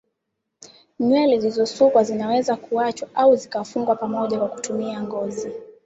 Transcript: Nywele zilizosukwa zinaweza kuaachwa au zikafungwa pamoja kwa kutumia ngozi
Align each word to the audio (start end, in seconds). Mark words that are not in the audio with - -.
Nywele 0.99 1.39
zilizosukwa 1.39 2.03
zinaweza 2.03 2.55
kuaachwa 2.55 3.09
au 3.15 3.35
zikafungwa 3.35 3.95
pamoja 3.95 4.39
kwa 4.39 4.47
kutumia 4.47 5.01
ngozi 5.03 5.51